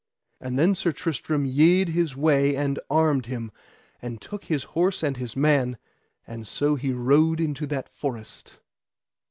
And 0.39 0.57
then 0.57 0.73
Sir 0.73 0.91
Tristram 0.91 1.45
yede 1.45 1.89
his 1.89 2.17
way 2.17 2.55
and 2.55 2.79
armed 2.89 3.27
him, 3.27 3.51
and 4.01 4.19
took 4.19 4.45
his 4.45 4.63
horse 4.63 5.03
and 5.03 5.15
his 5.15 5.35
man, 5.35 5.77
and 6.25 6.47
so 6.47 6.73
he 6.73 6.91
rode 6.91 7.39
into 7.39 7.67
that 7.67 7.87
forest. 7.87 8.57